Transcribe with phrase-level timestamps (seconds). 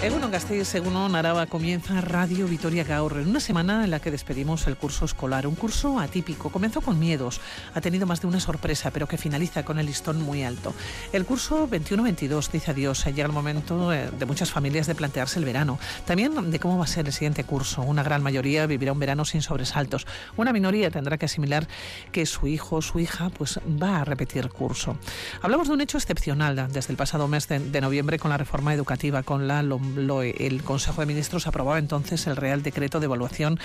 [0.00, 4.68] Egunon Gasteiz, Egunon Araba comienza Radio Vitoria Gaur, en una semana en la que despedimos
[4.68, 7.40] el curso escolar, un curso atípico, comenzó con miedos,
[7.74, 10.72] ha tenido más de una sorpresa, pero que finaliza con el listón muy alto.
[11.12, 15.44] El curso 21-22 dice adiós, llega el momento eh, de muchas familias de plantearse el
[15.44, 19.00] verano, también de cómo va a ser el siguiente curso, una gran mayoría vivirá un
[19.00, 21.66] verano sin sobresaltos, una minoría tendrá que asimilar
[22.12, 24.96] que su hijo o su hija pues va a repetir curso.
[25.42, 28.72] Hablamos de un hecho excepcional desde el pasado mes de, de noviembre con la reforma
[28.72, 29.60] educativa, con la
[29.98, 33.58] el Consejo de Ministros aprobaba entonces el Real Decreto de Evaluación,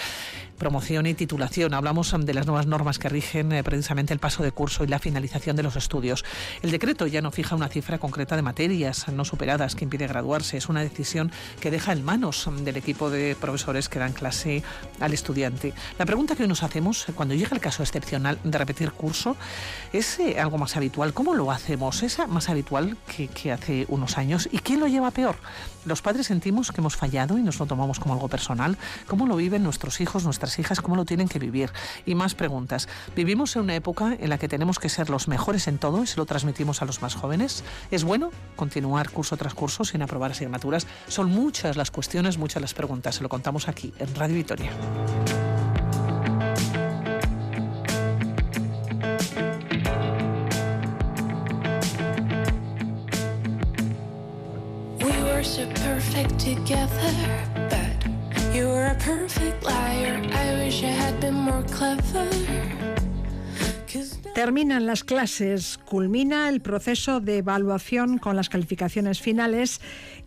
[0.58, 1.74] Promoción y Titulación.
[1.74, 5.00] Hablamos de las nuevas normas que rigen eh, precisamente el paso de curso y la
[5.00, 6.24] finalización de los estudios.
[6.62, 10.58] El decreto ya no fija una cifra concreta de materias no superadas que impide graduarse.
[10.58, 14.64] Es una decisión que deja en manos del equipo de profesores que dan clase
[15.00, 15.74] al estudiante.
[16.00, 19.36] La pregunta que hoy nos hacemos eh, cuando llega el caso excepcional de repetir curso
[19.92, 21.14] es eh, algo más habitual.
[21.14, 22.04] ¿Cómo lo hacemos?
[22.04, 24.48] ¿Es más habitual que, que hace unos años?
[24.52, 25.36] ¿Y quién lo lleva peor?
[25.86, 28.78] Los padres sentimos que hemos fallado y nos lo tomamos como algo personal.
[29.08, 30.82] ¿Cómo lo viven nuestros hijos, nuestras hijas?
[30.82, 31.72] ¿Cómo lo tienen que vivir?
[32.06, 32.88] Y más preguntas.
[33.16, 36.08] ¿Vivimos en una época en la que tenemos que ser los mejores en todo y
[36.08, 37.64] se lo transmitimos a los más jóvenes?
[37.90, 40.86] ¿Es bueno continuar curso tras curso sin aprobar asignaturas?
[41.08, 43.16] Son muchas las cuestiones, muchas las preguntas.
[43.16, 44.72] Se lo contamos aquí en Radio Vitoria.
[64.34, 69.80] Terminan las clases, culmina el proceso de evaluación con las calificaciones finales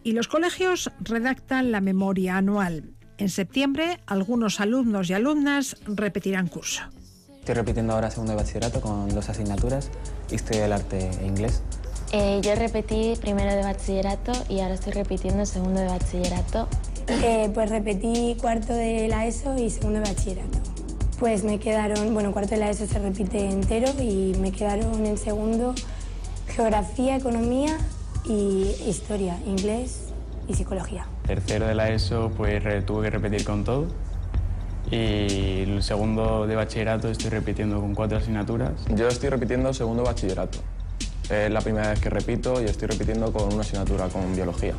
[0.04, 2.92] y los colegios redactan la memoria anual.
[3.18, 6.82] En septiembre, algunos alumnos y alumnas repetirán curso.
[7.40, 9.90] Estoy repitiendo ahora segundo de bachillerato con dos asignaturas,
[10.30, 11.62] Historia del Arte e Inglés.
[12.12, 16.68] Eh, yo repetí primero de bachillerato y ahora estoy repitiendo segundo de bachillerato.
[17.08, 20.58] Eh, pues repetí cuarto de la ESO y segundo de bachillerato.
[21.18, 25.18] Pues me quedaron, bueno, cuarto de la ESO se repite entero y me quedaron en
[25.18, 25.74] segundo
[26.48, 27.78] geografía, economía
[28.24, 30.12] y historia, inglés
[30.48, 31.06] y psicología.
[31.26, 33.88] Tercero de la ESO pues tuve que repetir con todo
[34.90, 38.72] y el segundo de bachillerato estoy repitiendo con cuatro asignaturas.
[38.94, 40.58] Yo estoy repitiendo segundo bachillerato.
[41.30, 44.74] Es la primera vez que repito y estoy repitiendo con una asignatura con biología.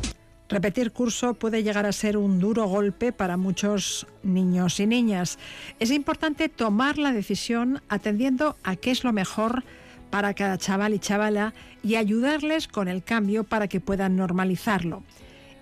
[0.48, 5.38] Repetir curso puede llegar a ser un duro golpe para muchos niños y niñas.
[5.78, 9.62] Es importante tomar la decisión atendiendo a qué es lo mejor
[10.08, 15.02] para cada chaval y chavala y ayudarles con el cambio para que puedan normalizarlo.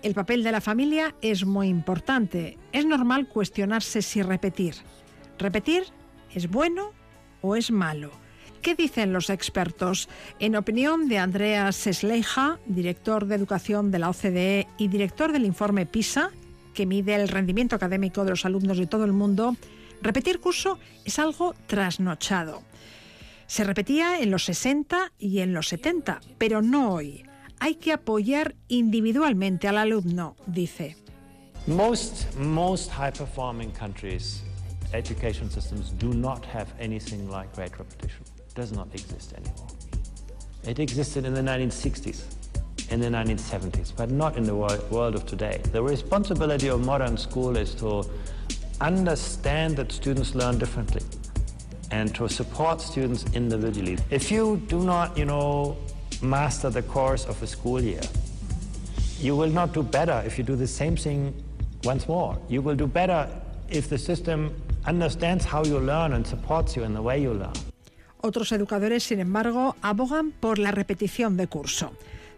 [0.03, 2.57] El papel de la familia es muy importante.
[2.71, 4.75] Es normal cuestionarse si repetir.
[5.37, 5.83] ¿Repetir
[6.33, 6.93] es bueno
[7.41, 8.11] o es malo?
[8.61, 10.09] ¿Qué dicen los expertos?
[10.39, 15.85] En opinión de Andreas Sesleija, director de educación de la OCDE y director del informe
[15.85, 16.31] PISA,
[16.73, 19.55] que mide el rendimiento académico de los alumnos de todo el mundo,
[20.01, 22.61] repetir curso es algo trasnochado.
[23.47, 27.23] Se repetía en los 60 y en los 70, pero no hoy.
[27.59, 30.97] Hay que apoyar individualmente al alumno, dice.
[31.65, 34.43] Most, most high performing countries,
[34.93, 38.36] education systems do not have anything like great repetition.
[38.57, 39.67] Does not exist anymore.
[40.65, 42.23] It existed in the 1960s,
[42.89, 45.61] in the 1970s, but not in the world of today.
[45.71, 48.03] The responsibility of modern school is to
[48.81, 51.03] understand that students learn differently
[51.91, 53.99] and to support students individually.
[54.09, 55.77] If you do not, you know,
[56.23, 58.01] master the course of a school year,
[59.19, 61.31] you will not do better if you do the same thing
[61.83, 62.37] once more.
[62.49, 63.29] You will do better
[63.69, 67.53] if the system understands how you learn and supports you in the way you learn.
[68.21, 71.91] Otros educadores, sin embargo, abogan por la repetición de curso.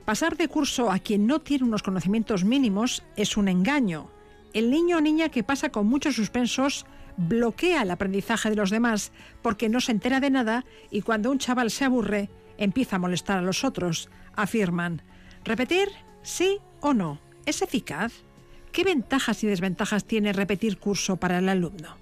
[0.05, 4.09] Pasar de curso a quien no tiene unos conocimientos mínimos es un engaño.
[4.53, 6.85] El niño o niña que pasa con muchos suspensos
[7.15, 11.37] bloquea el aprendizaje de los demás porque no se entera de nada y cuando un
[11.37, 15.01] chaval se aburre empieza a molestar a los otros, afirman.
[15.43, 15.89] ¿Repetir?
[16.23, 17.19] ¿Sí o no?
[17.45, 18.13] ¿Es eficaz?
[18.71, 21.97] ¿Qué ventajas y desventajas tiene repetir curso para el alumno?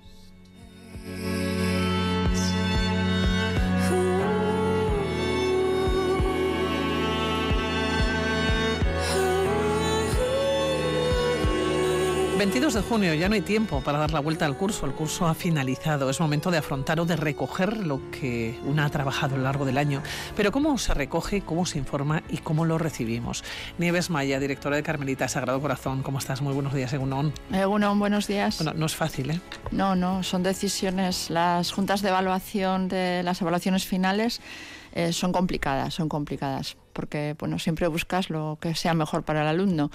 [12.38, 15.26] 22 de junio, ya no hay tiempo para dar la vuelta al curso, el curso
[15.26, 19.38] ha finalizado, es momento de afrontar o de recoger lo que una ha trabajado a
[19.40, 20.04] lo largo del año.
[20.36, 23.44] Pero ¿cómo se recoge, cómo se informa y cómo lo recibimos?
[23.80, 26.44] Nieves Maya, directora de Carmelita Sagrado Corazón, ¿cómo estás?
[26.44, 27.34] Muy buenos días, Egunon.
[27.52, 28.58] Egunon, buenos días.
[28.58, 29.42] Bueno, no es fácil, ¿eh?
[29.72, 34.42] No, no, son decisiones, las juntas de evaluación de las evaluaciones finales
[34.94, 39.48] eh, son complicadas, son complicadas, porque bueno, siempre buscas lo que sea mejor para el
[39.48, 39.92] alumno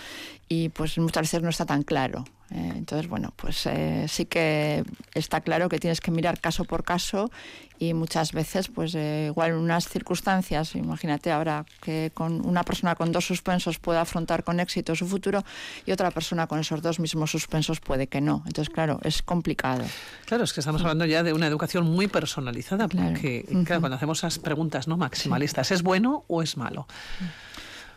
[0.48, 2.24] y pues muchas veces no está tan claro.
[2.54, 4.84] Eh, entonces, bueno, pues eh, sí que
[5.14, 7.30] está claro que tienes que mirar caso por caso
[7.78, 12.94] y muchas veces, pues eh, igual en unas circunstancias, imagínate ahora que con una persona
[12.94, 15.42] con dos suspensos puede afrontar con éxito su futuro
[15.86, 18.42] y otra persona con esos dos mismos suspensos puede que no.
[18.46, 19.84] Entonces, claro, es complicado.
[20.26, 24.18] Claro, es que estamos hablando ya de una educación muy personalizada, porque claro, cuando hacemos
[24.18, 26.86] esas preguntas no maximalistas, ¿es bueno o es malo?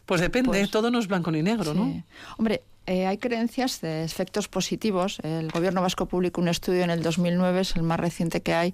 [0.05, 2.03] Pues depende, pues todo no es blanco ni negro, ¿no?
[2.37, 5.19] Hombre, eh, hay creencias de efectos positivos.
[5.23, 8.73] El gobierno vasco publicó un estudio en el 2009, es el más reciente que hay.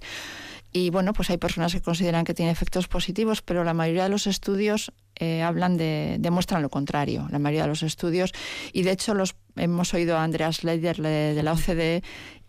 [0.72, 4.08] Y bueno, pues hay personas que consideran que tiene efectos positivos, pero la mayoría de
[4.08, 8.32] los estudios eh, hablan de, demuestran lo contrario, la mayoría de los estudios.
[8.72, 12.02] Y de hecho los hemos oído a Andreas Leider de la OCDE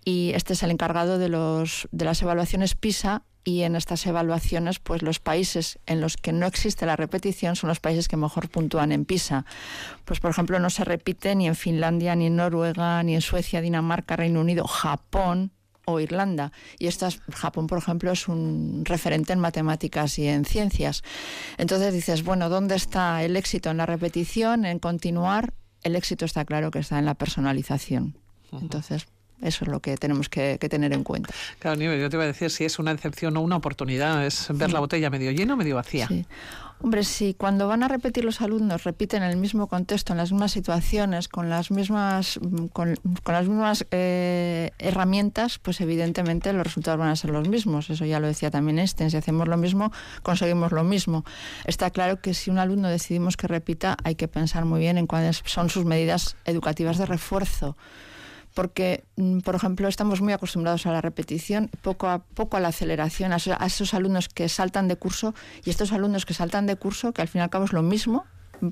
[0.05, 4.79] y este es el encargado de, los, de las evaluaciones PISA y en estas evaluaciones,
[4.79, 8.49] pues los países en los que no existe la repetición son los países que mejor
[8.49, 9.45] puntúan en PISA.
[10.05, 13.61] Pues por ejemplo, no se repite ni en Finlandia, ni en Noruega, ni en Suecia,
[13.61, 15.51] Dinamarca, Reino Unido, Japón
[15.85, 16.53] o Irlanda.
[16.79, 21.03] Y estas, Japón, por ejemplo, es un referente en matemáticas y en ciencias.
[21.57, 25.53] Entonces dices, bueno, ¿dónde está el éxito en la repetición, en continuar?
[25.81, 28.17] El éxito está claro que está en la personalización.
[28.53, 29.07] Entonces,
[29.43, 31.33] eso es lo que tenemos que, tener en cuenta.
[31.59, 34.47] Claro, Nieves, yo te iba a decir si es una decepción o una oportunidad, es
[34.49, 36.07] ver la botella medio llena o medio vacía.
[36.07, 36.25] Sí.
[36.83, 40.51] Hombre, si cuando van a repetir los alumnos repiten el mismo contexto, en las mismas
[40.51, 42.41] situaciones, con las mismas,
[42.73, 42.95] con,
[43.25, 47.89] las mismas eh, herramientas, pues evidentemente los resultados van a ser los mismos.
[47.89, 49.11] Eso ya lo decía también Einstein.
[49.11, 49.93] Si hacemos lo mismo,
[50.23, 51.23] conseguimos lo mismo.
[51.63, 55.07] Está claro que si un alumno decidimos que repita, hay que pensar muy bien en
[55.07, 57.77] cuáles son sus medidas educativas de refuerzo
[58.53, 62.69] porque, mm, por ejemplo, estamos muy acostumbrados a la repetición, poco a poco a la
[62.69, 65.33] aceleración, a esos, alumnos que saltan de curso
[65.65, 67.81] y estos alumnos que saltan de curso, que al fin y al cabo es lo
[67.81, 68.25] mismo,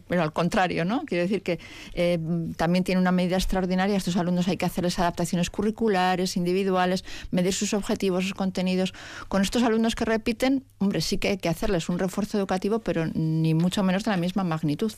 [0.08, 1.04] pero al contrario, ¿no?
[1.06, 1.60] Quiero decir que
[1.94, 2.20] eh,
[2.58, 3.96] también tiene una medida extraordinaria.
[3.96, 8.94] A estos alumnos hay que hacerles adaptaciones curriculares, individuales, medir sus objetivos, sus contenidos.
[9.28, 13.06] Con estos alumnos que repiten, hombre, sí que hay que hacerles un refuerzo educativo, pero
[13.14, 14.92] ni mucho menos de la misma magnitud.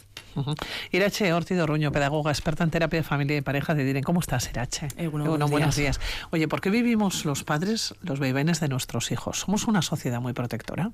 [0.92, 4.04] Irache Ortido Ruño, pedagoga experta en terapia de familia y pareja de Diren.
[4.04, 4.88] ¿Cómo estás, Irache?
[4.98, 6.00] Eh, bueno, buenos, días.
[6.32, 9.40] Oye, ¿por qué vivimos los padres los vaivenes de nuestros hijos?
[9.40, 10.92] ¿Somos una sociedad muy protectora?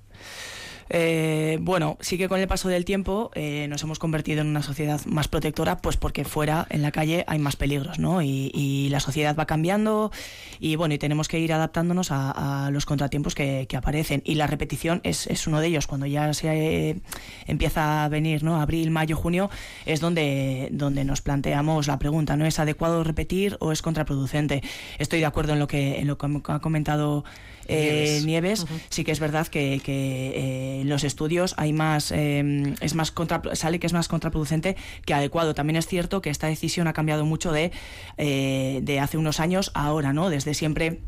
[0.90, 4.64] Eh, bueno, sí que con el paso del tiempo eh, nos hemos convertido en una
[4.64, 8.22] sociedad más protectora, pues porque fuera, en la calle, hay más peligros, ¿no?
[8.22, 10.12] Y, la sociedad va cambiando
[10.60, 14.22] y bueno, y tenemos que ir adaptándonos a, los contratiempos que, aparecen.
[14.26, 15.86] Y la repetición es, uno de ellos.
[15.86, 17.02] Cuando ya se eh,
[17.46, 18.60] empieza a venir, ¿no?
[18.60, 19.50] Abril, mayo, junio,
[19.86, 22.46] es donde, donde nos planteamos la pregunta, ¿no?
[22.46, 24.64] ¿Es adecuado repetir o es contraproducente?
[24.98, 27.24] Estoy de acuerdo en lo que, en lo que ha comentado
[27.70, 28.66] Nieves.
[28.90, 33.14] Sí que es verdad que, que en los estudios hay más, em, es más
[33.54, 34.76] sale que es más contraproducente
[35.06, 35.54] que adecuado.
[35.54, 37.72] También es cierto que esta decisión ha cambiado mucho de,
[38.18, 40.30] eh, de hace unos años a ahora, ¿no?
[40.30, 41.00] Desde siempre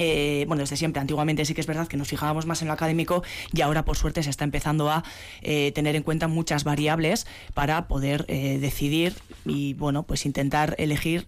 [0.00, 2.74] eh, bueno, desde siempre, antiguamente sí que es verdad que nos fijábamos más en lo
[2.74, 5.02] académico y ahora por suerte se está empezando a
[5.42, 9.14] eh, tener en cuenta muchas variables para poder decidir
[9.44, 11.26] y bueno, pues intentar elegir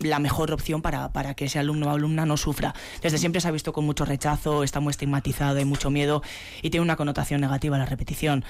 [0.00, 2.74] la mejor opción para, para, que ese alumno o alumna no sufra.
[3.02, 6.22] Desde siempre se ha visto con mucho rechazo, está muy estigmatizado, hay mucho miedo
[6.62, 8.44] y tiene una connotación negativa la repetición.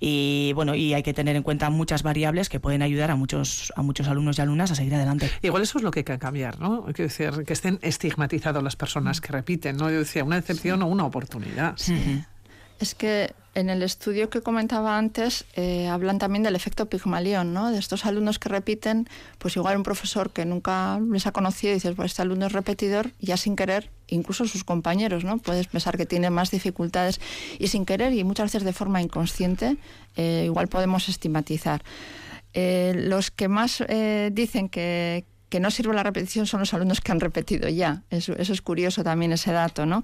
[0.00, 3.72] Y bueno, y hay que tener en cuenta muchas variables que pueden ayudar a muchos,
[3.76, 5.30] a muchos alumnos y alumnas a seguir adelante.
[5.42, 6.84] Igual eso es lo que hay que cambiar, ¿no?
[6.86, 9.90] Hay que decir que estén estigmatizados las personas que repiten, ¿no?
[9.90, 11.74] Yo decía, una decepción o una oportunidad.
[11.76, 12.24] Sí.
[12.82, 17.70] Es que en el estudio que comentaba antes eh, hablan también del efecto Pigmalión, ¿no?
[17.70, 19.08] De estos alumnos que repiten,
[19.38, 22.52] pues igual un profesor que nunca les ha conocido y dices, pues este alumno es
[22.52, 25.38] repetidor, ya sin querer, incluso sus compañeros, ¿no?
[25.38, 27.20] Puedes pensar que tiene más dificultades
[27.60, 29.76] y sin querer y muchas veces de forma inconsciente,
[30.16, 31.84] eh, igual podemos estigmatizar.
[32.52, 33.84] Eh, los que más
[34.32, 38.04] dicen que, que no sirve la repetición son los alumnos que han repetido ya.
[38.08, 40.02] Eso, eso, es curioso también ese dato, ¿no?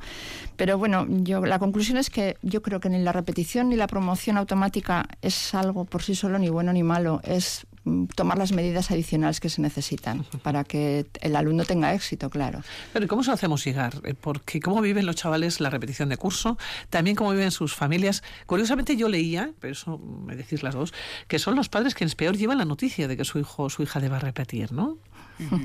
[0.58, 3.86] Pero bueno, yo, la conclusión es que yo creo que ni la repetición ni la
[3.86, 7.22] promoción automática es algo por sí solo ni bueno ni malo.
[7.24, 12.28] Es mm, tomar las medidas adicionales que se necesitan para que el alumno tenga éxito,
[12.28, 12.60] claro.
[12.92, 13.94] Pero ¿cómo se lo hacemos llegar?
[14.04, 16.58] Eh, porque cómo viven los chavales la repetición de curso,
[16.90, 18.22] también cómo viven sus familias.
[18.44, 20.92] Curiosamente yo leía, pero eso me decís las dos,
[21.26, 23.82] que son los padres quienes peor llevan la noticia de que su hijo o su
[23.82, 24.98] hija deba repetir, ¿no?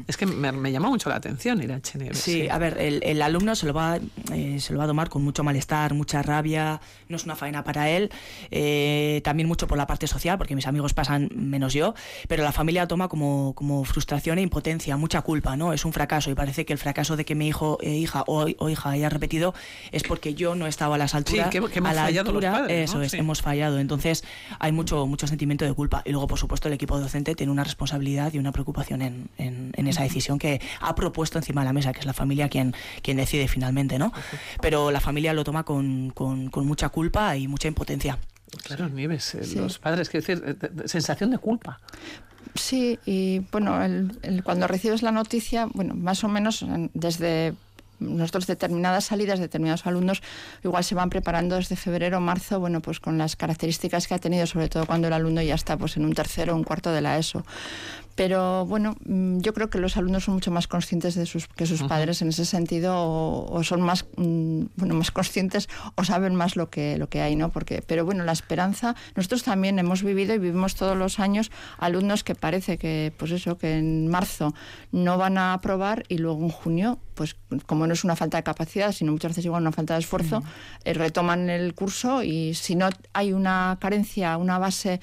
[0.08, 1.80] Es que me, me llama mucho la atención ir a.
[2.14, 3.98] Sí, a ver, el, el alumno se lo, va,
[4.32, 7.64] eh, se lo va a tomar con mucho malestar, mucha rabia, no es una faena
[7.64, 8.12] para él,
[8.52, 11.94] eh, también mucho por la parte social, porque mis amigos pasan menos yo,
[12.28, 15.74] pero la familia toma como, como frustración e impotencia, mucha culpa, ¿no?
[15.74, 18.46] Es un fracaso y parece que el fracaso de que mi hijo, eh, hija o,
[18.58, 19.54] o hija haya repetido
[19.92, 21.50] es porque yo no estaba a las alturas.
[21.50, 23.04] que- que hemos a la fallado los altura, padres, Eso ¿no?
[23.04, 23.18] es, Sí.
[23.18, 23.80] hemos fallado.
[23.80, 24.24] Entonces
[24.60, 26.02] hay mucho, mucho sentimiento de culpa.
[26.06, 29.63] Y luego, por supuesto, el equipo docente tiene una responsabilidad y una preocupación en, en-
[29.74, 32.74] en esa decisión que ha propuesto encima de la mesa, que es la familia quien,
[33.02, 34.12] quien decide finalmente, ¿no?
[34.62, 38.18] Pero la familia lo toma con, con- con mucha culpa y mucha impotencia.
[38.64, 39.56] Claro, Nieves, eh, Sí.
[39.56, 41.80] los padres, quiero decir, eh, de- sensación de culpa.
[42.56, 47.54] Sí, y bueno, el- el- cuando recibes la noticia, bueno, más o menos en- desde
[48.00, 50.22] nosotros determinadas salidas, determinados alumnos,
[50.64, 54.20] igual se van preparando desde febrero o marzo, bueno, pues con las características que ha
[54.20, 56.92] tenido, sobre todo cuando el alumno ya está pues en un tercero o un cuarto
[56.92, 57.46] de la ESO.
[58.16, 61.66] Pero bueno, mm, yo creo que los alumnos son mucho más conscientes de sus, que
[61.66, 66.36] sus padres en ese sentido, o, o son más, mm, bueno, más conscientes o saben
[66.36, 67.50] más lo que, lo que hay, ¿no?
[67.50, 72.24] Porque, pero bueno, la esperanza, nosotros también hemos vivido y vivimos todos los años alumnos
[72.24, 74.54] que parece que, pues eso, que en marzo
[74.92, 78.44] no van a aprobar y luego en junio, pues como no es una falta de
[78.44, 80.44] capacidad, sino muchas veces igual una falta de esfuerzo,
[80.84, 85.00] eh, retoman el curso y si no hay una carencia, una base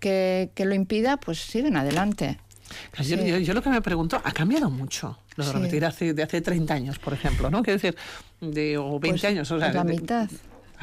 [0.00, 2.38] que, que lo impida, pues siguen adelante.
[2.90, 3.26] Claro, yo, Sí.
[3.30, 5.56] yo- yo lo que me pregunto, ha cambiado mucho lo de Sí.
[5.56, 7.62] repetir hace, de hace 30 años, por ejemplo, ¿no?
[7.62, 7.96] Quiero decir,
[8.40, 10.28] de, o 20 Pues, años, o sea, la de- mitad.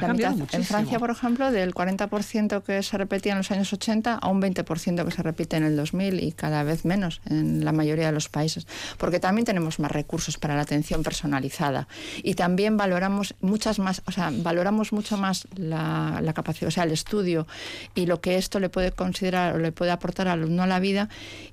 [0.08, 0.34] La mitad.
[0.52, 0.64] En.
[0.64, 5.04] Francia, por ejemplo, del 40% que se repetía en los años 80 a un 20%
[5.04, 8.28] que se repite en el 2000 y cada vez menos en la mayoría de los
[8.28, 8.66] países.
[8.98, 11.88] Porque también tenemos más recursos para la atención personalizada
[12.22, 16.84] y también valoramos muchas más, o sea, valoramos mucho más la, la capacidad, o sea,
[16.84, 17.46] el estudio
[17.94, 20.80] y lo que esto le puede considerar o le puede aportar al alumno a la
[20.80, 21.08] vida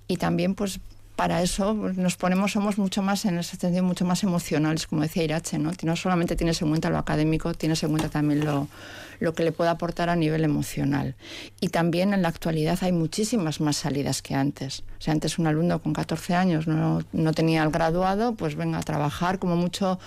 [0.08, 0.79] y también pues
[1.20, 5.02] para eso pues, nos ponemos, somos mucho más en ese sentido, mucho más emocionales, como
[5.02, 5.72] decía Irache, ¿no?
[5.84, 8.70] No solamente tienes en cuenta lo académico, tienes en cuenta también lo,
[9.20, 11.16] lo que le puede aportar a nivel emocional.
[11.60, 14.86] Y también en la actualidad hay muchísimas más salidas que antes.
[14.98, 18.78] O sea, antes un alumno con 14 años no, no tenía el graduado, pues venga
[18.78, 20.00] a trabajar como mucho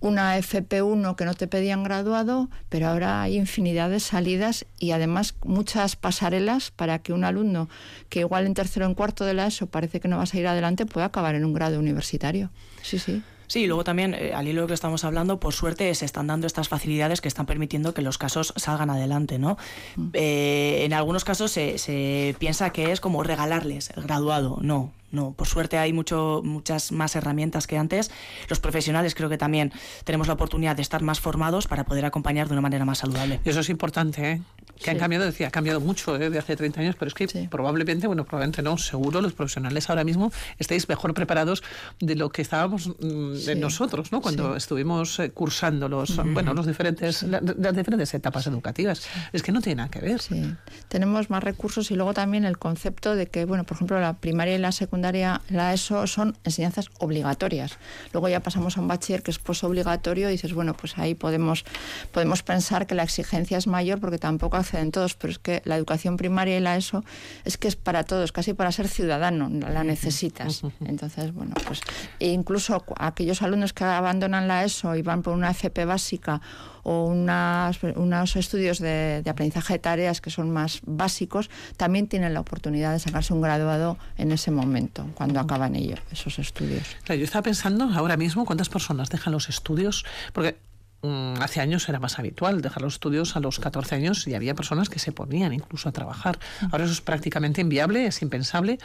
[0.00, 5.34] una FP1 que no te pedían graduado, pero ahora hay infinidad de salidas y además
[5.44, 7.68] muchas pasarelas para que un alumno
[8.08, 10.26] que igual en tercero o en cuarto de la ESO parece que no va a
[10.26, 12.50] seguir adelante pueda acabar en un grado universitario.
[12.82, 13.22] Sí, sí.
[13.48, 16.46] Sí, y luego también, eh, al hilo que estamos hablando, por suerte se están dando
[16.46, 19.56] estas facilidades que están permitiendo que los casos salgan adelante, ¿no?
[20.14, 24.58] Eh, en algunos casos se, se piensa que es como regalarles el graduado.
[24.62, 25.32] No, no.
[25.32, 28.10] Por suerte hay mucho, muchas más herramientas que antes.
[28.48, 29.72] Los profesionales creo que también
[30.04, 33.40] tenemos la oportunidad de estar más formados para poder acompañar de una manera más saludable.
[33.44, 34.42] Y eso es importante, ¿eh?
[34.80, 35.00] Que han Sí.
[35.00, 36.28] cambiado, decía, ha cambiado mucho ¿eh?
[36.30, 40.04] de hace 30 años, pero es que probablemente, bueno, probablemente no, seguro los profesionales ahora
[40.04, 41.62] mismo estáis mejor preparados
[41.98, 43.54] de lo que estábamos mm, Sí.
[43.56, 44.20] nosotros, ¿no?
[44.20, 44.58] Cuando Sí.
[44.58, 49.06] estuvimos eh, cursando los, bueno, los diferentes, la- las diferentes etapas educativas.
[49.32, 50.20] Es que no tiene nada que ver.
[50.88, 54.54] tenemos más recursos y luego también el concepto de que, bueno, por ejemplo, la primaria
[54.54, 57.78] y la secundaria, la ESO, son enseñanzas obligatorias.
[58.12, 61.64] Luego ya pasamos a un bachiller que es posobligatorio y dices, bueno, pues ahí podemos,
[62.12, 65.76] podemos pensar que la exigencia es mayor porque tampoco acceden todos, pero es que la
[65.76, 67.04] educación primaria y la ESO
[67.44, 70.62] es que es para todos, casi para ser ciudadano, la necesitas.
[70.84, 71.80] Entonces, bueno, pues
[72.18, 76.40] e incluso aquellos alumnos que abandonan la ESO y van por una FP básica
[76.88, 82.32] o unas- unos estudios de, de aprendizaje de tareas que son más básicos, también tienen
[82.32, 86.84] la oportunidad de sacarse un graduado en ese momento, cuando acaban ellos, esos estudios.
[87.02, 90.58] Claro, yo estaba pensando ahora mismo cuántas personas dejan los estudios, porque
[91.02, 94.54] mm, hace años era más habitual dejar los estudios a los 14 años y había
[94.54, 96.38] personas que se ponían incluso a trabajar.
[96.70, 98.78] Ahora eso es prácticamente inviable, es impensable,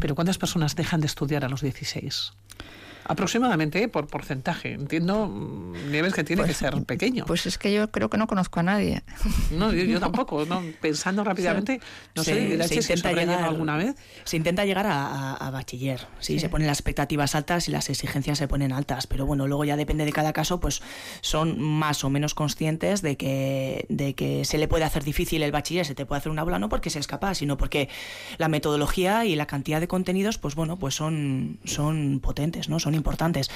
[0.00, 2.32] pero ¿cuántas personas dejan de estudiar a los 16?
[3.08, 4.72] Aproximadamente, por porcentaje.
[4.74, 7.24] Entiendo, mm, Nieves, que tiene que ser pequeño.
[7.26, 9.02] Pues es que yo creo que no conozco a nadie.
[9.50, 10.44] No, yo, yo tampoco.
[10.44, 10.62] ¿no?
[10.80, 11.80] Pensando rápidamente,
[12.14, 13.96] no sé, se, se si intenta llegar alguna vez.
[14.24, 16.00] Se intenta llegar a, a- a bachiller.
[16.20, 16.40] Sí, Sí.
[16.40, 19.06] se ponen las expectativas altas y las exigencias se ponen altas.
[19.06, 20.82] Pero bueno, luego ya depende de cada caso, pues
[21.22, 25.50] son más o menos conscientes de que, de que se le puede hacer difícil el
[25.52, 27.88] bachiller, se te puede hacer una aula no porque seas capaz, sino porque
[28.36, 32.78] la metodología y la cantidad de contenidos, pues bueno, pues son, son potentes, ¿no?
[32.78, 33.50] Son importantes.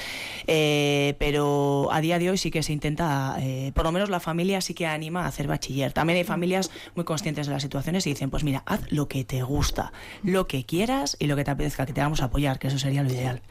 [0.47, 4.21] Eh, pero a día de hoy sí que se intenta, eh, por lo menos la
[4.21, 5.93] familia sí que anima a hacer bachiller.
[5.93, 9.25] También hay familias muy conscientes de las situaciones y dicen, pues mira, haz lo que
[9.25, 12.59] te gusta, lo que quieras y lo que te apetezca, que te vamos a apoyar,
[12.59, 13.43] que eso sería lo ideal.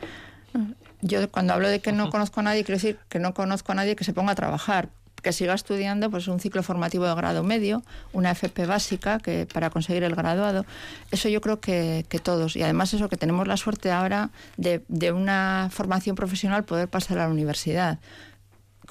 [1.01, 3.75] Yo cuando hablo de que no conozco a nadie, quiero decir que no conozco a
[3.75, 4.89] nadie que se ponga a trabajar.
[5.21, 9.69] Que siga estudiando pues un ciclo formativo de grado medio, una FP básica que para
[9.69, 10.65] conseguir el graduado.
[11.11, 12.55] Eso yo creo que, que todos.
[12.55, 17.19] Y además eso que tenemos la suerte ahora de, de una formación profesional poder pasar
[17.19, 17.99] a la universidad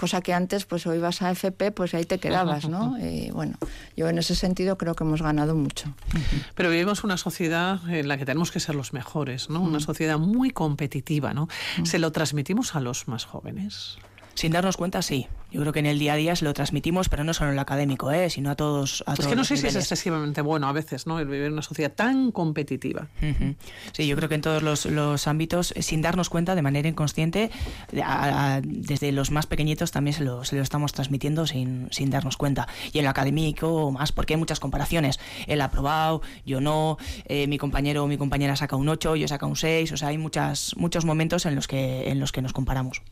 [0.01, 2.97] cosa que antes pues o ibas a FP pues ahí te quedabas, ¿no?
[2.99, 3.59] Y bueno,
[3.97, 5.95] yo en ese sentido creo que hemos ganado mucho.
[6.55, 9.61] Pero vivimos una sociedad en la que tenemos que ser los mejores, ¿no?
[9.61, 11.49] Una sociedad muy competitiva, ¿no?
[11.85, 13.99] ¿Se lo transmitimos a los más jóvenes?
[14.35, 15.27] Sin darnos cuenta, sí.
[15.51, 17.57] Yo creo que en el día a día se lo transmitimos, pero no solo en
[17.57, 18.31] lo académico, ¿eh?
[18.31, 19.03] sino a todos.
[19.07, 21.19] A es que no sé si es excesivamente bueno a veces, ¿no?
[21.19, 23.09] El vivir en una sociedad tan competitiva.
[23.93, 27.51] Sí, yo creo que en todos los, ámbitos, eh, sin darnos cuenta, de manera inconsciente,
[28.63, 32.69] desde los más pequeñitos también se lo, se lo estamos transmitiendo sin, sin, darnos cuenta.
[32.93, 35.19] Y en lo académico, más, porque hay muchas comparaciones.
[35.49, 39.27] Él ha aprobado, yo no, eh, mi compañero o mi compañera saca un 8, yo
[39.27, 42.41] saca un 6, o sea, hay muchas, muchos momentos en los que, en los que
[42.41, 43.03] nos comparamos.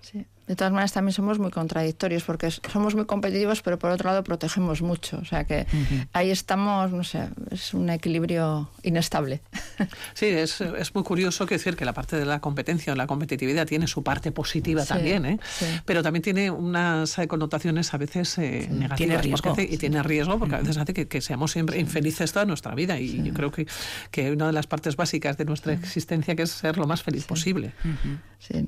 [0.00, 0.26] Sí.
[0.46, 4.24] De todas maneras, también somos muy contradictorios porque somos muy competitivos, pero por otro lado
[4.24, 5.18] protegemos mucho.
[5.18, 5.66] O sea que
[6.12, 9.40] ahí estamos, no sé, es un equilibrio inestable.
[10.14, 13.06] Sí, es, es, muy curioso que decir que la parte de la competencia o la
[13.06, 15.40] competitividad tiene su parte positiva también, ¿eh?
[15.84, 18.96] pero también tiene unas connotaciones a veces eh, negativas.
[18.96, 19.56] Tiene riesgo.
[19.58, 22.98] y tiene riesgo porque a veces hace que, seamos siempre infelices toda nuestra vida.
[23.00, 23.66] Y yo creo que,
[24.10, 27.24] que una de las partes básicas de nuestra existencia que es ser lo más feliz
[27.24, 27.72] posible.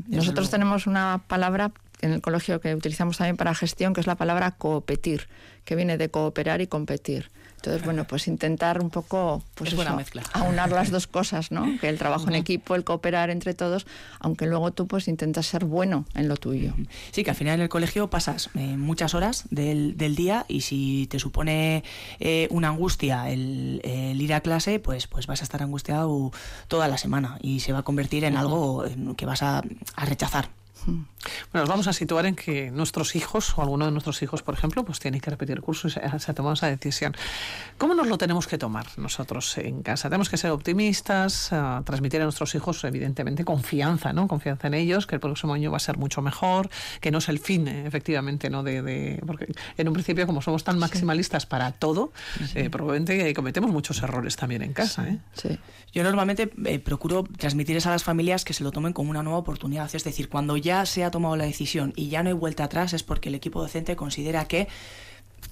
[0.08, 1.63] Nosotros tenemos una palabra
[2.00, 5.28] en el colegio que utilizamos también para gestión, que es la palabra coopetir,
[5.64, 7.30] que viene de cooperar y competir.
[7.56, 10.22] Entonces, bueno, pues intentar un poco pues buena mezcla.
[10.34, 11.78] aunar las dos cosas, ¿no?
[11.80, 13.86] Que el trabajo en equipo, el cooperar entre todos,
[14.20, 16.74] aunque luego tú pues intentas ser bueno en lo tuyo.
[17.10, 21.06] Sí, que al final en el colegio pasas eh, muchas horas del, día y si
[21.10, 21.84] te supone
[22.20, 26.32] eh, una angustia el, ir a clase, pues, pues vas a estar angustiado
[26.68, 28.84] toda la semana y se va a convertir en algo
[29.16, 29.62] que vas a
[29.96, 30.50] rechazar.
[30.86, 34.54] Bueno, nos vamos a situar en que nuestros hijos, o alguno de nuestros hijos, por
[34.54, 37.14] ejemplo, pues tiene que repetir el curso y se, ha tomado esa decisión.
[37.78, 40.08] ¿Cómo nos lo tenemos que tomar nosotros en casa?
[40.08, 44.28] Tenemos que ser optimistas, uh, transmitir a nuestros hijos, evidentemente, confianza, ¿no?
[44.28, 46.68] Confianza en ellos, que el próximo año va a ser mucho mejor,
[47.00, 48.62] que no es el fin, eh, efectivamente, ¿no?
[48.62, 52.12] De, de, porque en un principio, como somos tan maximalistas para todo,
[52.54, 55.18] eh, probablemente cometemos muchos errores también en casa, ¿eh?
[55.32, 55.58] Sí.
[55.94, 59.38] Yo normalmente eh, procuro transmitirles a las familias que se lo tomen como una nueva
[59.38, 59.88] oportunidad.
[59.94, 62.92] Es decir, cuando ya se ha tomado la decisión y ya no hay vuelta atrás,
[62.94, 64.66] es porque el equipo docente considera que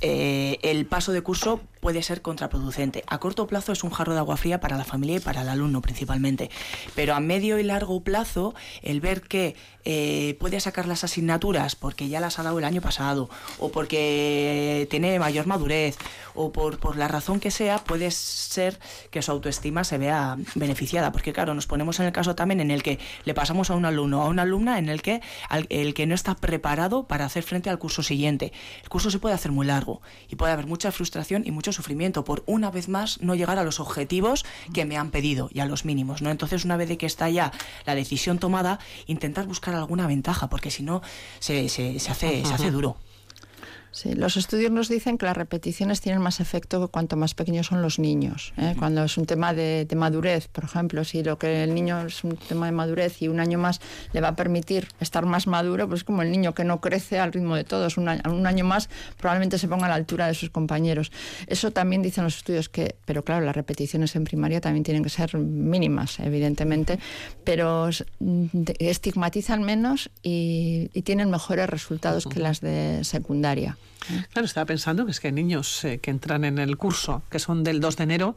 [0.00, 3.02] eh, el paso de curso puede ser contraproducente.
[3.08, 5.48] A corto plazo es un jarro de agua fría para la familia y para el
[5.48, 6.48] alumno principalmente.
[6.94, 12.08] Pero a medio y largo plazo, el ver que eh, puede sacar las asignaturas porque
[12.08, 13.28] ya las ha dado el año pasado,
[13.58, 15.96] o porque tiene mayor madurez,
[16.36, 18.78] o por, por la razón que sea, puede ser
[19.10, 21.10] que su autoestima se vea beneficiada.
[21.10, 23.86] Porque claro, nos ponemos en el caso también en el que le pasamos a un
[23.86, 25.20] alumno o a una alumna en el que
[25.68, 28.52] el que no está preparado para hacer frente al curso siguiente.
[28.84, 29.81] El curso se puede hacer muy largo
[30.28, 33.64] y puede haber mucha frustración y mucho sufrimiento por una vez más no llegar a
[33.64, 36.30] los objetivos que me han pedido y a los mínimos, ¿no?
[36.30, 37.52] Entonces, una vez de que está ya
[37.86, 41.02] la decisión tomada, intentar buscar alguna ventaja, porque si no
[41.38, 42.96] se, se, se hace, se hace duro.
[43.92, 47.82] Sí, los estudios nos dicen que las repeticiones tienen más efecto cuanto más pequeños son
[47.82, 48.54] los niños.
[48.56, 48.74] ¿eh?
[48.78, 52.38] Cuando es un tema de, madurez, por ejemplo, si lo que el niño es un
[52.38, 53.82] tema de madurez y un año más
[54.14, 57.18] le va a permitir estar más maduro, pues es como el niño que no crece
[57.18, 57.98] al ritmo de todos.
[57.98, 61.12] Un año, un año más probablemente se ponga a la altura de sus compañeros.
[61.46, 65.10] Eso también dicen los estudios que, pero claro, las repeticiones en primaria también tienen que
[65.10, 66.98] ser mínimas, evidentemente,
[67.44, 67.90] pero
[68.78, 73.76] estigmatizan menos y, y tienen mejores resultados que las de secundaria.
[74.32, 77.62] Claro, estaba pensando que es que niños eh, que entran en el curso que son
[77.62, 78.36] del 2 de enero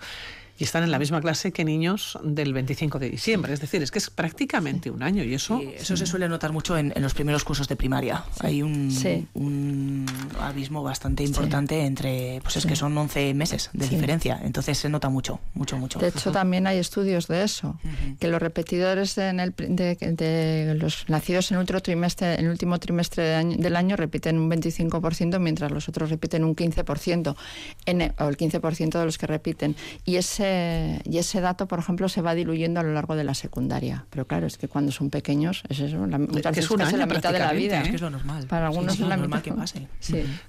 [0.57, 3.53] y están en la misma clase que niños del 25 de diciembre.
[3.53, 5.61] Es decir, es que es prácticamente un año y eso...
[5.77, 8.23] eso se suele notar mucho en, los primeros cursos de primaria.
[8.39, 8.89] Hay un,
[9.33, 10.05] un,
[10.39, 12.39] abismo bastante importante entre...
[12.41, 14.39] Pues es que son 11 meses de diferencia.
[14.43, 15.99] Entonces se nota mucho, mucho, mucho.
[15.99, 17.77] De hecho, también hay estudios de eso.
[18.19, 23.43] Que los repetidores en el, de, los nacidos en, último trimestre, en el último trimestre
[23.43, 27.35] del año repiten un 25%, mientras los otros repiten un 15%.
[27.85, 29.75] En o el 15% de los que repiten.
[30.05, 30.44] Y ese
[31.03, 34.05] y ese dato, por ejemplo, se va diluyendo a lo largo de la secundaria.
[34.09, 37.53] Pero claro, es que cuando son pequeños, es eso, la, es la mitad de la
[37.53, 37.81] vida.
[37.81, 38.45] Es que es lo normal.
[38.47, 39.87] Para algunos es, lo normal que pase.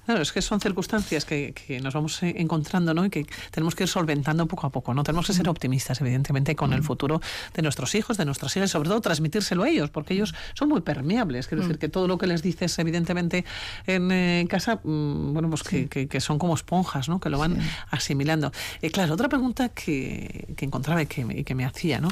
[0.05, 3.05] Claro, es que son circunstancias que, nos vamos eh, encontrando ¿no?
[3.05, 4.93] y que tenemos que ir solventando poco a poco.
[4.93, 5.03] ¿no?
[5.03, 7.21] Tenemos que ser optimistas, evidentemente, con el futuro
[7.53, 10.69] de nuestros hijos, de nuestras hijas, y sobre todo transmitírselo a ellos, porque ellos son
[10.69, 11.47] muy permeables.
[11.47, 13.45] Quiero decir que todo lo que les dices, evidentemente,
[13.85, 17.19] en eh, casa, mm, bueno, pues que, son como esponjas, ¿no?
[17.19, 17.57] que lo van
[17.91, 18.51] asimilando.
[18.81, 22.09] Eh, claro, otra pregunta que que, encontraba y que, me hacía, ¿no?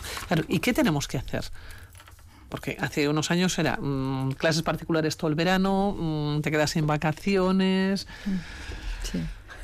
[0.48, 1.46] ¿y qué tenemos que hacer?
[2.50, 6.88] porque hace unos años era mm, clases particulares todo el verano, mm, te quedas sin
[6.88, 8.08] vacaciones.
[9.04, 9.20] Sí.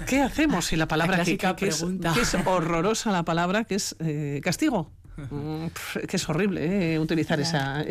[0.07, 3.75] ¿Qué hacemos si la palabra La que, que es, que es horrorosa la palabra que
[3.75, 4.91] es eh, castigo?
[5.29, 5.67] Mm,
[6.07, 7.83] que es horrible eh, utilizar esa,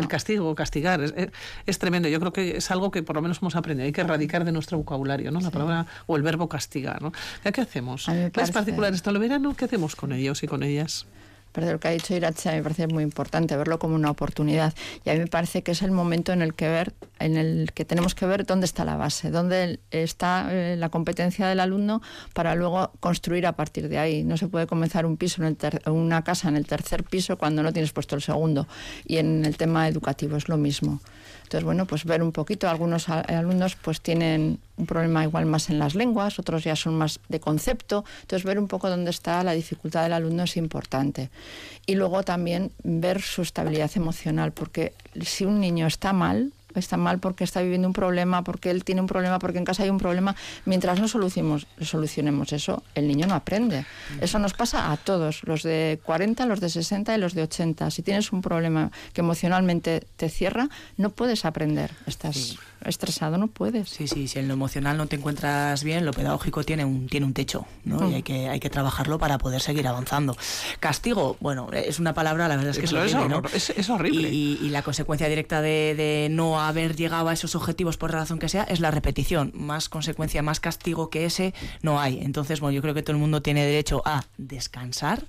[0.00, 1.30] el castigo, castigar, es, es-
[1.66, 2.08] es tremendo.
[2.08, 3.86] Yo creo que es algo que por lo menos hemos aprendido.
[3.86, 5.40] Hay que erradicar de nuestro vocabulario, ¿no?
[5.40, 7.12] La palabra o el verbo castigar, ¿no?
[7.44, 8.08] ¿Ya ¿Qué hacemos?
[8.30, 11.06] Parece- particulares todo el verano, ¿qué hacemos con ellos y con ellas?
[11.54, 15.10] Pero lo que ha dicho Irache me parece muy importante verlo como una oportunidad y
[15.10, 17.84] a mí me parece que es el momento en el que ver en el que
[17.84, 22.02] tenemos que ver dónde está la base, dónde está eh, la competencia del alumno
[22.34, 24.24] para luego construir a partir de ahí.
[24.24, 27.38] No se puede comenzar un piso en el ter- una casa en el tercer piso
[27.38, 28.66] cuando no tienes puesto el segundo
[29.06, 31.00] y en el tema educativo es lo mismo.
[31.44, 35.78] Entonces, bueno, pues ver un poquito, algunos alumnos pues tienen un problema igual más en
[35.78, 39.52] las lenguas, otros ya son más de concepto, entonces ver un poco dónde está la
[39.52, 41.30] dificultad del alumno es importante.
[41.86, 47.18] Y luego también ver su estabilidad emocional, porque si un niño está mal, está mal
[47.18, 49.98] porque está viviendo un problema, porque él tiene un problema, porque en casa hay un
[49.98, 50.34] problema,
[50.64, 53.86] mientras no solucionemos, solucionemos eso, el niño no aprende.
[54.20, 57.90] Eso nos pasa a todos, los de 40, los de 60 y los de 80.
[57.90, 61.90] Si tienes un problema que emocionalmente te cierra, no puedes aprender.
[62.06, 63.88] Estás estresado, no puedes.
[63.88, 67.26] Sí, sí, si en lo emocional no te encuentras bien, lo pedagógico tiene un, tiene
[67.26, 67.98] un techo, ¿no?
[68.00, 68.10] Mm.
[68.10, 70.36] Y hay que, hay que trabajarlo para poder seguir avanzando.
[70.80, 73.90] Castigo, bueno, es una palabra, la verdad es que es Pero es horrible, es- es
[73.90, 74.28] horrible.
[74.30, 78.18] Y, y la consecuencia directa de, de no haber llegado a esos objetivos por la
[78.20, 79.52] razón que sea es la repetición.
[79.54, 82.20] Más consecuencia, más castigo que ese no hay.
[82.22, 85.24] Entonces, bueno, yo creo que todo el mundo tiene derecho a descansar.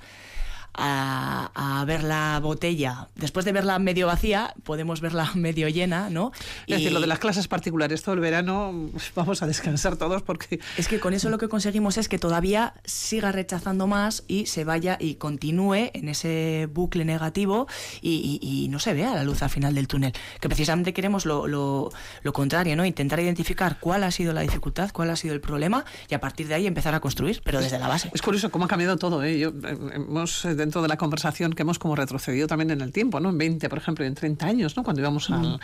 [0.78, 6.32] A, a ver la botella, después de verla medio vacía, podemos verla medio llena, ¿no?
[6.68, 10.22] Es decir, Y- lo de las clases particulares todo el verano, vamos a descansar todos
[10.22, 10.60] porque...
[10.78, 14.66] Es que con eso lo que conseguimos es que todavía siga rechazando más y se
[14.66, 17.68] vaya y continúe en ese bucle negativo
[18.02, 20.12] y, y- y no se vea la luz al final del túnel.
[20.42, 21.90] Que precisamente queremos lo, lo-
[22.24, 22.84] lo contrario, ¿no?
[22.86, 26.48] Intentar identificar cuál ha sido la dificultad, cuál ha sido el problema y a partir
[26.50, 28.10] de ahí empezar a construir, pero desde la base.
[28.14, 29.24] Es curioso cómo ha cambiado todo.
[29.24, 29.40] ¿eh?
[29.40, 32.92] Yo, eh, hemos, eh, dentro de la conversación, que hemos como retrocedido también en el
[32.92, 33.30] tiempo, ¿no?
[33.30, 34.84] En 20, por ejemplo, y en 30 años, ¿no?
[34.84, 35.60] Cuando íbamos al,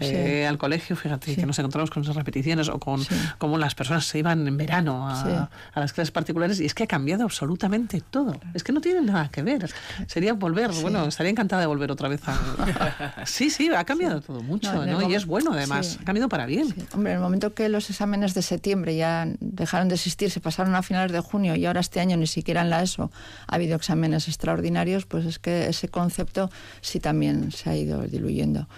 [0.00, 0.44] eh, Sí.
[0.48, 3.00] al colegio, fíjate, que nos encontramos con esas repeticiones o con
[3.38, 5.28] cómo las personas se iban en verano a, Sí.
[5.74, 8.40] a las clases particulares y es que ha cambiado absolutamente todo.
[8.54, 9.70] Es que no tiene nada que ver.
[10.06, 12.36] Sería volver, bueno, estaría encantada de volver otra vez a...
[13.26, 15.06] sí, sí, ha cambiado todo mucho, No.
[15.08, 15.98] Y es bueno además, sí.
[16.00, 16.74] ha cambiado para bien.
[16.94, 20.74] Hombre, en el momento que los exámenes de septiembre ya dejaron de existir, se pasaron
[20.74, 23.10] a finales de junio y ahora este año ni siquiera en la ESO
[23.46, 28.68] ha habido exámenes extraordinarios, pues es que ese concepto sí también se ha ido diluyendo.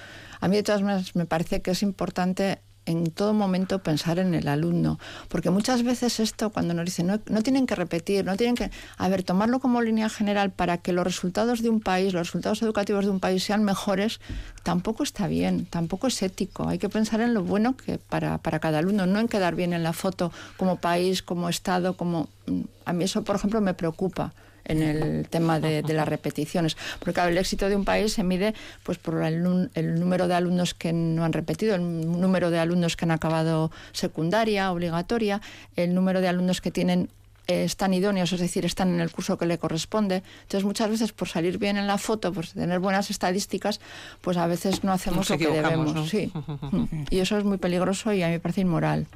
[0.41, 4.33] A mí de todas maneras me parece que es importante en todo momento pensar en
[4.33, 8.35] el alumno, porque muchas veces esto cuando nos dicen no, no tienen que repetir, no
[8.39, 12.15] tienen que, a ver, tomarlo como línea general para que los resultados de un país,
[12.15, 14.21] los resultados educativos de un país sean mejores,
[14.69, 16.69] tampoco está bien, tampoco es ético.
[16.69, 19.73] Hay que pensar en lo bueno que para, para cada alumno, no en quedar bien
[19.73, 22.29] en la foto como país, como Estado, como...
[22.45, 24.35] mm, A mí eso, por ejemplo, me preocupa
[24.67, 26.77] en el tema de, las repeticiones.
[26.99, 30.75] Porque claro, el éxito de un país se mide pues por el número de alumnos
[30.75, 31.83] que no han repetido, el
[32.21, 35.41] número de alumnos que han acabado secundaria, obligatoria,
[35.77, 37.09] el número de alumnos que tienen
[37.49, 40.23] eh, están idóneos, es decir, están en el curso que le corresponde.
[40.43, 43.81] Entonces, muchas veces por salir bien en la foto, por tener buenas estadísticas,
[44.21, 45.95] pues a veces no hacemos Nos lo que debemos.
[45.95, 46.07] ¿no?
[46.07, 46.31] Sí.
[46.69, 47.05] Mm.
[47.11, 49.07] Y eso es muy peligroso y a mí me parece inmoral.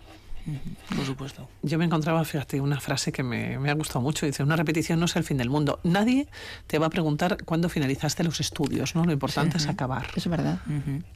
[0.94, 1.48] Por supuesto.
[1.62, 4.24] Yo me encontraba, fíjate, una frase que me, me ha gustado mucho.
[4.24, 5.80] Dice, una repetición no es el fin del mundo.
[5.82, 6.28] Nadie
[6.66, 9.04] te va a preguntar cuándo finalizaste los estudios, ¿no?
[9.04, 10.06] Lo importante es acabar.
[10.16, 10.60] Es verdad.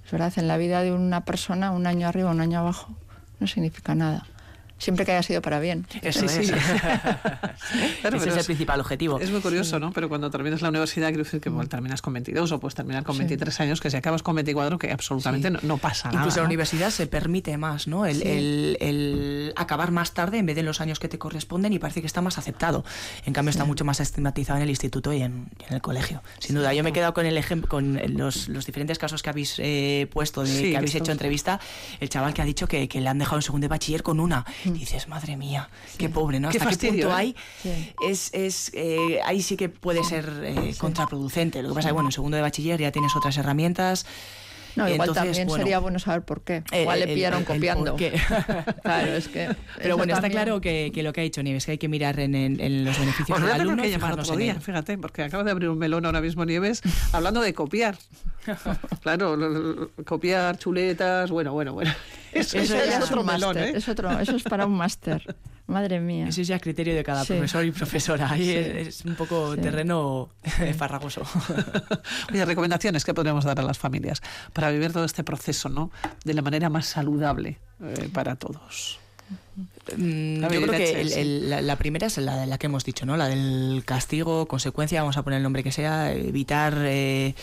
[0.05, 2.95] Es verdad, en la vida de una persona, un año arriba, un año abajo,
[3.41, 4.27] no significa nada.
[4.79, 5.87] Siempre que haya sido para bien.
[6.03, 6.47] Eso Sí, es.
[6.49, 6.53] sí.
[8.01, 9.19] Claro, Ese es el principal objetivo.
[9.19, 9.91] Es muy curioso, ¿no?
[9.93, 13.03] Pero cuando terminas la universidad, quiero decir que bueno, terminas con 22 o puedes terminar
[13.05, 16.21] con 23 años, que si acabas con 24, que absolutamente no, no pasa nada.
[16.21, 16.49] Incluso en la ¿no?
[16.51, 18.07] universidad se permite más, ¿no?
[18.07, 18.29] El, Sí.
[18.29, 22.01] el- el acabar más tarde en vez de los años que te corresponden y parece
[22.01, 22.85] que está más aceptado.
[23.25, 26.23] En cambio, está mucho más estigmatizado en el instituto y en, y en el colegio.
[26.39, 29.31] Sin duda, yo me he quedado con el ejemplo, con los, los diferentes casos que
[29.31, 31.61] habéis eh, puesto, de, Sí, que que habéis hecho entrevista.
[32.01, 34.21] El chaval que ha dicho que, que le han dejado en segundo de bachiller con
[34.21, 34.45] una.
[34.67, 36.51] Y dices, madre mía, qué pobre, ¿no?
[36.51, 37.21] Qué ¿Hasta qué, fastidio, punto ¿eh?
[37.21, 37.37] hay?
[38.11, 41.63] Es, es, eh, ahí sí que puede ser eh, contraproducente.
[41.63, 44.07] Lo que pasa es que, bueno, en segundo de bachiller ya tienes otras herramientas.
[44.75, 46.63] No, igual Entonces, también bueno, sería bueno saber por qué.
[46.71, 47.97] el- Igual le el- pillaron el- el copiando.
[47.97, 48.11] qué.
[48.83, 49.49] claro, es que.
[49.79, 51.89] Pero bueno, está también- claro que, que lo que ha dicho Nieves, que hay que
[51.89, 53.83] mirar en, en- en los beneficios voy del alumno.
[53.83, 56.83] que llamar otro en día, fíjate, porque acabo de abrir un melón ahora mismo Nieves
[57.13, 57.97] hablando de copiar.
[59.03, 61.93] claro, copiar chuletas, bueno, bueno, bueno.
[62.41, 63.79] Eso, Eso, eso ya es otro un melón, máster, ¿eh?
[63.79, 65.37] es otro, eso es para un máster.
[65.67, 66.29] Madre mía.
[66.29, 68.31] Eso es ya criterio de cada profesor y profesora.
[68.31, 70.29] Ahí es, un poco terreno
[70.77, 71.23] farragoso.
[72.33, 74.23] Oye, recomendaciones que podríamos dar a las familias
[74.53, 75.91] para vivir todo este proceso ¿no?
[76.25, 79.01] de la manera más saludable eh, para todos.
[79.97, 81.25] Mm, yo creo que
[81.63, 83.17] la, primera es la, la que hemos dicho, ¿no?
[83.17, 87.35] La del castigo, consecuencia, vamos a poner el nombre que sea, evitar eh,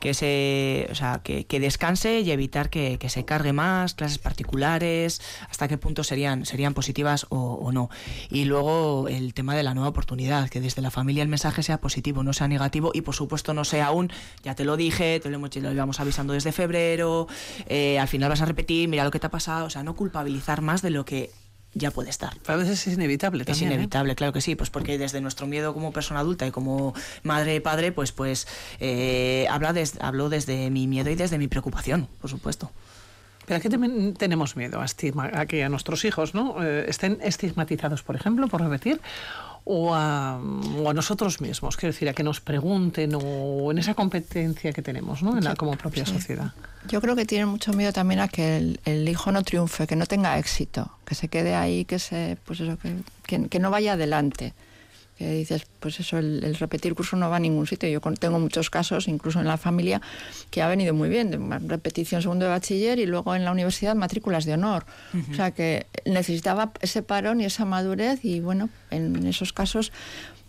[0.00, 5.68] que se, o sea, que, descanse y evitar que, se cargue más, clases particulares, hasta
[5.68, 7.90] qué punto serían, serían positivas o, no.
[8.30, 11.78] Y luego el tema de la nueva oportunidad, que desde la familia el mensaje sea
[11.78, 14.10] positivo, no sea negativo y por supuesto no sea aún,
[14.42, 17.28] ya te lo dije, te lo, hemos, lo avisando desde febrero,
[17.66, 19.94] eh, al final vas a repetir, mira lo que te ha pasado, o sea, no
[19.94, 21.30] culpabilizar más de lo que
[21.74, 22.32] ya puede estar.
[22.46, 23.68] a veces es inevitable también.
[23.68, 23.74] Es ¿eh?
[23.74, 27.54] inevitable, claro que sí, pues porque desde nuestro miedo como persona adulta y como madre
[27.54, 28.46] y padre, pues, pues
[28.80, 32.70] eh, habla hablo desde mi miedo y desde mi preocupación, por supuesto.
[33.46, 36.62] Pero aquí también tenemos miedo a, estigma, a que a nuestros hijos ¿no?
[36.62, 39.00] Eh, estén estigmatizados, por ejemplo, por repetir,
[39.64, 40.40] o a,
[40.94, 45.36] nosotros mismos, quiero decir, a que nos pregunten o en esa competencia que tenemos ¿no?
[45.36, 46.52] en la, como propia sociedad.
[46.88, 50.06] Yo creo que tienen mucho miedo también a que el, hijo no triunfe, que no
[50.06, 52.78] tenga éxito, que se quede ahí, que se, pues eso,
[53.26, 54.54] que, que no vaya adelante
[55.20, 57.90] que dices, pues eso, el, repetir curso no va a ningún sitio.
[57.90, 60.00] Yo tengo muchos casos, incluso en la familia,
[60.50, 63.94] que ha venido muy bien, de repetición segundo de bachiller y luego en la universidad
[63.94, 64.86] matrículas de honor.
[65.30, 69.92] O sea que necesitaba ese parón y esa madurez y bueno, en esos casos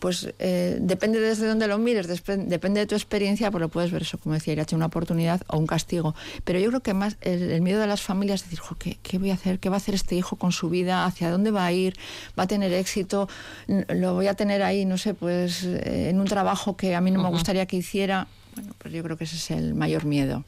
[0.01, 4.01] pues eh, depende desde dónde lo mires, depende de tu experiencia, pues lo puedes ver
[4.01, 6.15] eso, como decía, ir una oportunidad o un castigo.
[6.43, 9.29] Pero yo creo que más el, miedo de las familias es decir, ¿qué, ¿qué, voy
[9.29, 9.59] a hacer?
[9.59, 11.05] ¿Qué va a hacer este hijo con su vida?
[11.05, 11.95] ¿Hacia dónde va a ir?
[12.37, 13.29] ¿Va a tener éxito?
[13.67, 17.11] ¿Lo voy a tener ahí, no sé, pues eh, en un trabajo que a mí
[17.11, 18.27] no me gustaría que hiciera?
[18.55, 20.43] Bueno, pues yo creo que ese es el mayor miedo.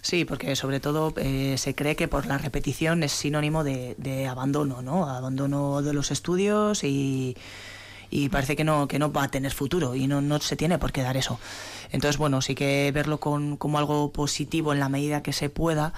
[0.00, 4.26] Sí, porque sobre todo eh, se cree que por la repetición es sinónimo de, de
[4.28, 5.06] abandono, ¿no?
[5.06, 7.36] Abandono de los estudios y
[8.10, 10.78] y parece que no, que no va a tener futuro y no, no se tiene
[10.78, 11.38] por qué dar eso.
[11.90, 15.92] Entonces, bueno, sí que verlo con, como algo positivo en la medida que se pueda,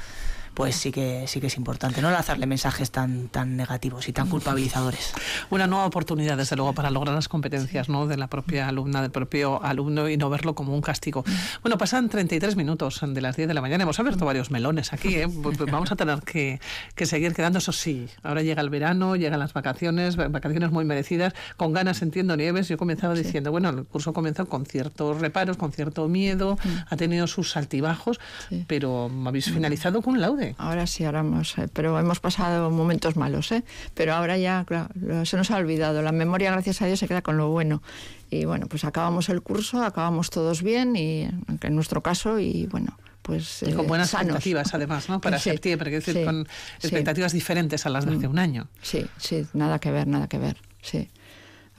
[0.60, 4.28] pues sí que sí que es importante no lanzarle mensajes tan tan negativos y tan
[4.28, 5.14] culpabilizadores.
[5.48, 8.06] Una nueva oportunidad desde luego para lograr las competencias, ¿no?
[8.06, 11.24] de la propia alumna, del propio alumno y no verlo como un castigo.
[11.62, 13.84] Bueno, pasan 33 minutos de las 10 de la mañana.
[13.84, 15.26] Hemos abierto varios melones aquí, ¿eh?
[15.72, 16.60] Vamos a tener que,
[16.94, 18.10] que seguir quedando, eso sí.
[18.22, 22.68] Ahora llega el verano, llegan las vacaciones, vacaciones muy merecidas, con ganas entiendo Nieves.
[22.68, 26.58] Yo comenzaba diciendo, bueno, el curso comenzó con ciertos reparos, con cierto miedo,
[26.90, 28.20] ha tenido sus altibajos,
[28.66, 30.49] pero habéis finalizado con laude.
[30.58, 33.64] Ahora sí, ahora hemos, eh, pero hemos pasado momentos malos, ¿eh?
[33.94, 34.88] Pero ahora ya, claro,
[35.24, 36.02] se nos ha olvidado.
[36.02, 37.82] La memoria, gracias a Dios, se queda con lo bueno.
[38.30, 42.96] Y bueno, pues acabamos el curso, acabamos todos bien, y en nuestro caso, y bueno,
[43.22, 45.20] pues, y con buenas expectativas además, ¿no?
[45.20, 46.46] Para septiembre, decir, con
[46.80, 48.30] expectativas diferentes a las de hace mm.
[48.30, 48.68] un año.
[48.82, 51.08] Sí, sí, nada que ver, nada que ver, sí.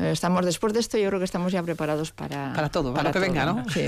[0.02, 3.10] Eh, estamos después de esto, yo creo que estamos ya preparados para para todo, para,
[3.10, 3.64] lo que venga, ¿no?
[3.70, 3.86] Sí,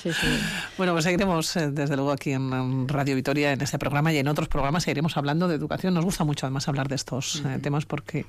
[0.00, 0.10] sí,
[0.78, 4.28] bueno, pues seguiremos eh, desde luego aquí en Radio Vitoria en este programa y en
[4.28, 5.92] otros programas seguiremos hablando de educación.
[5.92, 8.24] Nos gusta mucho además hablar de estos eh, temas porque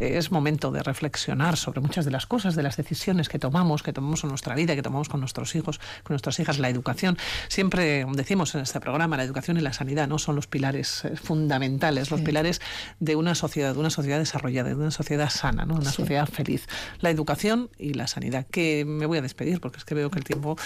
[0.00, 3.94] es momento de reflexionar sobre muchas de las cosas, de las decisiones que tomamos, que
[3.94, 6.58] tomamos en nuestra vida, que tomamos con nuestros hijos, con nuestras hijas.
[6.58, 7.16] La educación,
[7.48, 12.10] siempre decimos en este programa, la educación y la sanidad no son los pilares fundamentales,
[12.10, 12.60] los pilares
[13.00, 15.76] de una sociedad, de una sociedad desarrollada, de una sociedad sana, ¿no?
[15.76, 16.65] Una sociedad feliz
[17.00, 18.46] la educación y la sanidad.
[18.46, 20.56] Que me voy a despedir porque es que veo que el tiempo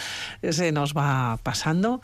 [0.51, 2.01] se nos va pasando.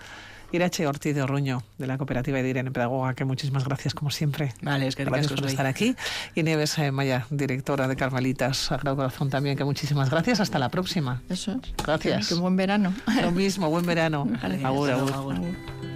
[0.52, 4.54] Irache Ortiz de Orruño, de la cooperativa de Irene Pedagoga, que muchísimas gracias como siempre.
[4.62, 5.96] Vale, es que gracias por estar aquí.
[6.34, 10.40] Y Nieves eh, Maya, directora de Carmelitas Sagrado Corazón también, que muchísimas gracias.
[10.40, 11.22] Hasta la próxima.
[11.28, 11.60] Eso.
[11.84, 12.28] Gracias.
[12.28, 12.94] Qué buen verano.
[13.22, 14.28] Lo mismo, buen verano.
[14.64, 15.95] agur, agur.